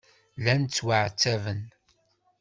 Llan 0.39 0.61
ttwaɛettaben. 0.65 1.61